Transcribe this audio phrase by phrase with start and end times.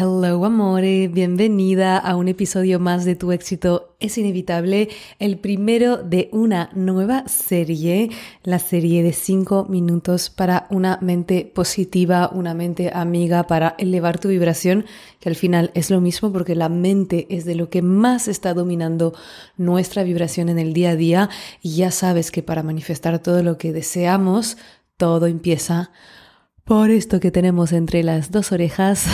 [0.00, 6.28] Hello amore, bienvenida a un episodio más de Tu éxito es inevitable, el primero de
[6.30, 8.08] una nueva serie,
[8.44, 14.28] la serie de 5 minutos para una mente positiva, una mente amiga para elevar tu
[14.28, 14.86] vibración,
[15.18, 18.54] que al final es lo mismo porque la mente es de lo que más está
[18.54, 19.14] dominando
[19.56, 21.28] nuestra vibración en el día a día.
[21.60, 24.58] Y ya sabes que para manifestar todo lo que deseamos,
[24.96, 25.90] todo empieza
[26.68, 29.06] por esto que tenemos entre las dos orejas,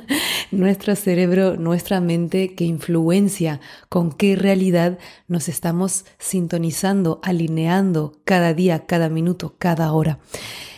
[0.50, 3.60] nuestro cerebro, nuestra mente, que influencia
[3.90, 10.18] con qué realidad nos estamos sintonizando, alineando cada día, cada minuto, cada hora.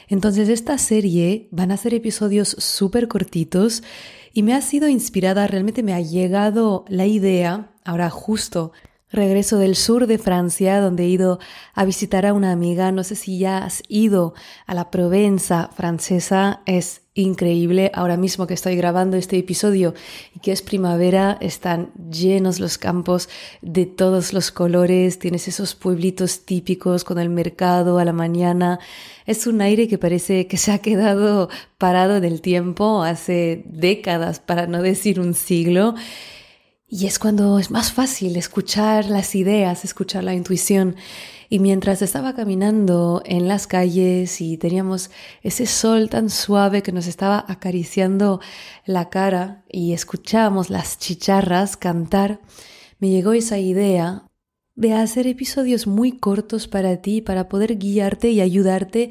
[0.08, 3.84] Entonces esta serie van a ser episodios súper cortitos
[4.32, 8.72] y me ha sido inspirada, realmente me ha llegado la idea, ahora justo
[9.12, 11.38] Regreso del sur de Francia, donde he ido
[11.74, 12.90] a visitar a una amiga.
[12.90, 14.34] No sé si ya has ido
[14.66, 16.60] a la Provenza francesa.
[16.66, 17.92] Es increíble.
[17.94, 19.94] Ahora mismo que estoy grabando este episodio
[20.34, 23.28] y que es primavera, están llenos los campos
[23.62, 25.20] de todos los colores.
[25.20, 28.80] Tienes esos pueblitos típicos con el mercado a la mañana.
[29.24, 31.48] Es un aire que parece que se ha quedado
[31.78, 35.94] parado del tiempo hace décadas, para no decir un siglo.
[36.88, 40.94] Y es cuando es más fácil escuchar las ideas, escuchar la intuición.
[41.48, 45.10] Y mientras estaba caminando en las calles y teníamos
[45.42, 48.41] ese sol tan suave que nos estaba acariciando
[48.84, 52.41] la cara y escuchábamos las chicharras cantar,
[53.00, 54.30] me llegó esa idea
[54.76, 59.10] de hacer episodios muy cortos para ti, para poder guiarte y ayudarte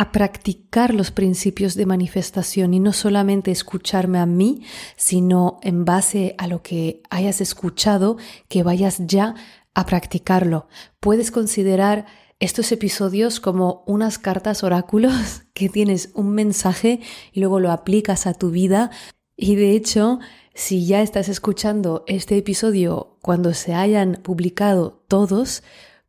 [0.00, 4.62] a practicar los principios de manifestación y no solamente escucharme a mí,
[4.96, 8.16] sino en base a lo que hayas escuchado,
[8.48, 9.34] que vayas ya
[9.74, 10.68] a practicarlo.
[11.00, 12.06] Puedes considerar
[12.38, 17.00] estos episodios como unas cartas oráculos que tienes un mensaje
[17.30, 18.90] y luego lo aplicas a tu vida.
[19.36, 20.18] Y de hecho,
[20.54, 25.62] si ya estás escuchando este episodio cuando se hayan publicado todos,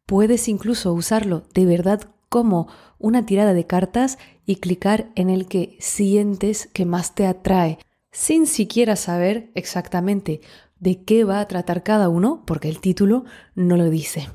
[0.06, 5.76] puedes incluso usarlo de verdad como una tirada de cartas y clicar en el que
[5.82, 7.78] sientes que más te atrae,
[8.10, 10.40] sin siquiera saber exactamente
[10.80, 14.30] de qué va a tratar cada uno, porque el título no lo dice.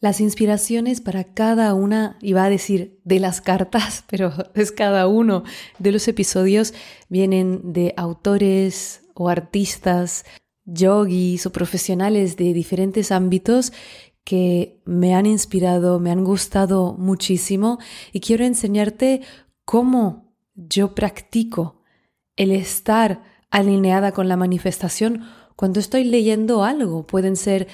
[0.00, 5.44] Las inspiraciones para cada una, iba a decir de las cartas, pero es cada uno
[5.78, 6.74] de los episodios,
[7.08, 10.24] vienen de autores o artistas,
[10.64, 13.72] yogis o profesionales de diferentes ámbitos
[14.24, 17.78] que me han inspirado, me han gustado muchísimo
[18.12, 19.22] y quiero enseñarte
[19.64, 21.82] cómo yo practico
[22.36, 25.24] el estar alineada con la manifestación
[25.56, 27.06] cuando estoy leyendo algo.
[27.06, 27.68] Pueden ser,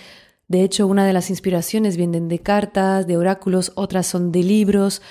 [0.49, 5.03] de hecho, una de las inspiraciones vienen de cartas, de oráculos, otras son de libros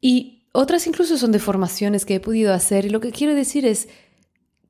[0.00, 2.86] y otras incluso son de formaciones que he podido hacer.
[2.86, 3.88] Y lo que quiero decir es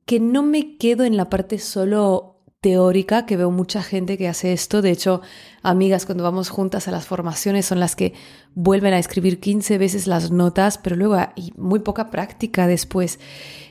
[0.04, 2.29] que no me quedo en la parte solo
[2.60, 4.82] teórica, que veo mucha gente que hace esto.
[4.82, 5.22] De hecho,
[5.62, 8.12] amigas cuando vamos juntas a las formaciones son las que
[8.54, 13.18] vuelven a escribir 15 veces las notas, pero luego hay muy poca práctica después.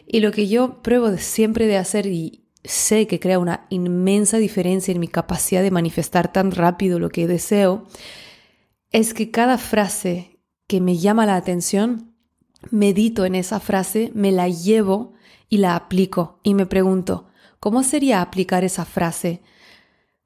[0.08, 4.92] Y lo que yo pruebo siempre de hacer y sé que crea una inmensa diferencia
[4.92, 7.86] en mi capacidad de manifestar tan rápido lo que deseo,
[8.92, 12.16] es que cada frase que me llama la atención,
[12.72, 15.14] medito en esa frase, me la llevo
[15.48, 17.29] y la aplico y me pregunto,
[17.60, 19.42] ¿Cómo sería aplicar esa frase?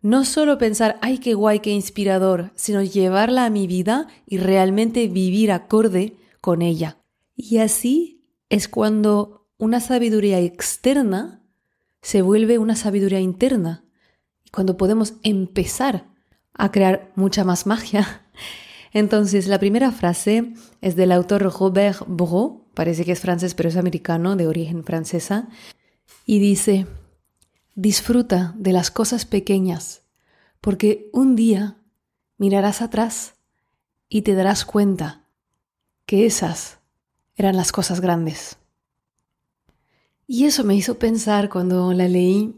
[0.01, 5.07] No solo pensar, ay, qué guay, qué inspirador, sino llevarla a mi vida y realmente
[5.07, 6.97] vivir acorde con ella.
[7.35, 11.41] Y así es cuando una sabiduría externa
[12.01, 13.85] se vuelve una sabiduría interna.
[14.43, 16.13] Y cuando podemos empezar
[16.53, 18.23] a crear mucha más magia.
[18.93, 23.77] Entonces, la primera frase es del autor Robert Bourreau, parece que es francés, pero es
[23.77, 25.47] americano, de origen francesa,
[26.25, 26.85] y dice,
[27.75, 30.03] Disfruta de las cosas pequeñas,
[30.61, 31.77] porque un día
[32.37, 33.33] mirarás atrás
[34.09, 35.27] y te darás cuenta
[36.05, 36.79] que esas
[37.35, 38.57] eran las cosas grandes.
[40.27, 42.55] Y eso me hizo pensar cuando la leí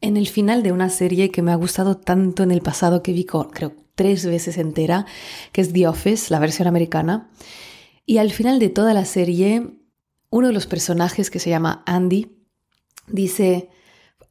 [0.00, 3.12] en el final de una serie que me ha gustado tanto en el pasado que
[3.12, 5.06] vi, creo, tres veces entera,
[5.52, 7.30] que es The Office, la versión americana.
[8.06, 9.78] Y al final de toda la serie,
[10.30, 12.36] uno de los personajes que se llama Andy
[13.06, 13.68] dice,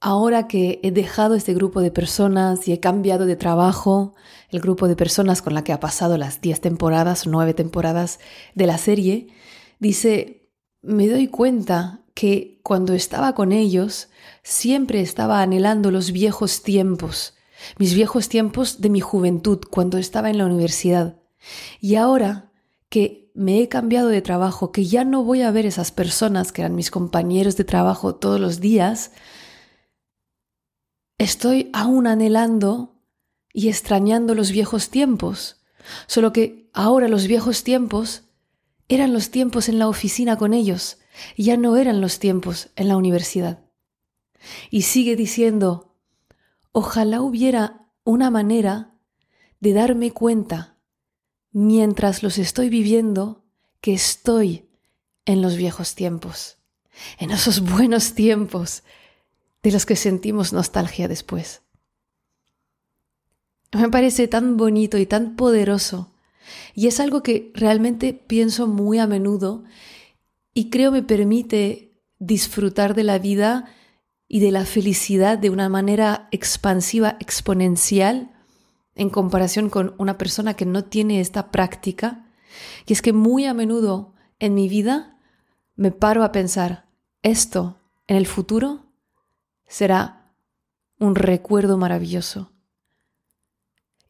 [0.04, 4.14] ahora que he dejado este grupo de personas y he cambiado de trabajo,
[4.50, 8.20] el grupo de personas con la que ha pasado las 10 temporadas, nueve temporadas
[8.54, 9.28] de la serie,
[9.80, 10.50] dice,
[10.82, 14.10] me doy cuenta que cuando estaba con ellos
[14.44, 17.36] siempre estaba anhelando los viejos tiempos,
[17.78, 21.16] mis viejos tiempos de mi juventud, cuando estaba en la universidad.
[21.80, 22.52] Y ahora
[22.90, 26.62] que me he cambiado de trabajo, que ya no voy a ver esas personas que
[26.62, 29.12] eran mis compañeros de trabajo todos los días,
[31.24, 32.96] estoy aún anhelando
[33.54, 35.62] y extrañando los viejos tiempos.
[36.08, 38.24] Solo que ahora los viejos tiempos
[38.88, 40.98] eran los tiempos en la oficina con ellos,
[41.38, 43.60] ya no eran los tiempos en la universidad.
[44.70, 45.96] Y sigue diciendo,
[46.72, 48.96] ojalá hubiera una manera
[49.60, 50.78] de darme cuenta,
[51.52, 53.46] mientras los estoy viviendo,
[53.80, 54.70] que estoy
[55.26, 56.58] en los viejos tiempos,
[57.18, 58.84] en esos buenos tiempos
[59.64, 61.62] de los que sentimos nostalgia después.
[63.72, 66.14] Me parece tan bonito y tan poderoso,
[66.76, 69.64] y es algo que realmente pienso muy a menudo
[70.54, 73.66] y creo me permite disfrutar de la vida
[74.28, 78.32] y de la felicidad de una manera expansiva, exponencial,
[78.96, 82.28] en comparación con una persona que no tiene esta práctica.
[82.86, 85.18] Y es que muy a menudo en mi vida
[85.76, 86.86] me paro a pensar,
[87.24, 87.78] esto
[88.08, 88.93] en el futuro
[89.74, 90.36] será
[91.00, 92.52] un recuerdo maravilloso.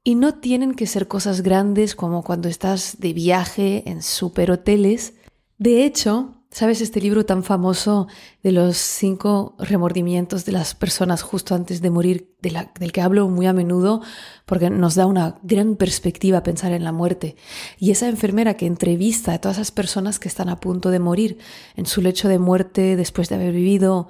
[0.04, 5.14] Y no tienen que ser cosas grandes como cuando estás de viaje en superhoteles,
[5.58, 8.08] de hecho, ¿sabes este libro tan famoso
[8.44, 13.46] de los cinco remordimientos de las personas justo antes de morir, del que hablo muy
[13.46, 14.02] a menudo,
[14.46, 17.38] porque nos da una gran perspectiva pensar en la muerte?
[17.80, 21.38] Y esa enfermera que entrevista a todas esas personas que están a punto de morir
[21.78, 24.10] en su lecho de muerte después de haber vivido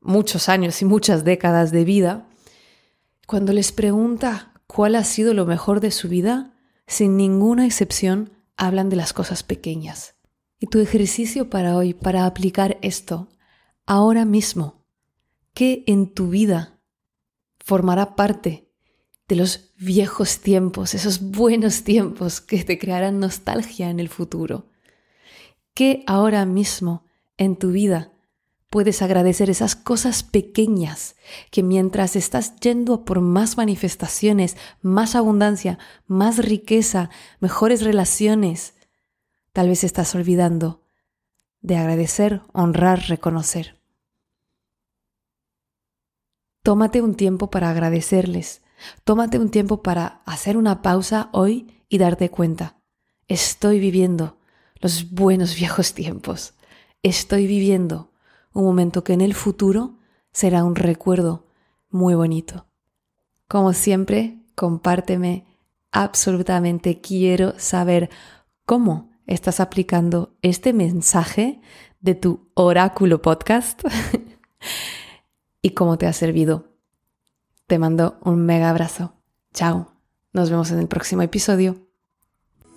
[0.00, 2.26] muchos años y muchas décadas de vida,
[3.26, 6.54] cuando les pregunta cuál ha sido lo mejor de su vida,
[6.86, 10.14] sin ninguna excepción hablan de las cosas pequeñas
[10.60, 13.28] y tu ejercicio para hoy, para aplicar esto
[13.86, 14.84] ahora mismo,
[15.54, 16.78] ¿qué en tu vida
[17.58, 18.68] formará parte
[19.26, 24.68] de los viejos tiempos, esos buenos tiempos que te crearán nostalgia en el futuro?
[25.72, 27.06] ¿Qué ahora mismo
[27.38, 28.12] en tu vida
[28.70, 31.16] puedes agradecer esas cosas pequeñas
[31.50, 38.74] que mientras estás yendo por más manifestaciones, más abundancia, más riqueza, mejores relaciones,
[39.52, 40.82] Tal vez estás olvidando
[41.60, 43.80] de agradecer, honrar, reconocer.
[46.62, 48.62] Tómate un tiempo para agradecerles.
[49.04, 52.80] Tómate un tiempo para hacer una pausa hoy y darte cuenta.
[53.26, 54.38] Estoy viviendo
[54.80, 56.54] los buenos viejos tiempos.
[57.02, 58.09] Estoy viviendo
[58.52, 59.98] un momento que en el futuro
[60.32, 61.46] será un recuerdo
[61.88, 62.66] muy bonito.
[63.48, 65.46] Como siempre, compárteme.
[65.92, 68.10] Absolutamente quiero saber
[68.64, 71.60] cómo estás aplicando este mensaje
[72.00, 73.82] de tu oráculo podcast
[75.62, 76.68] y cómo te ha servido.
[77.66, 79.14] Te mando un mega abrazo.
[79.52, 79.92] Chao.
[80.32, 81.89] Nos vemos en el próximo episodio.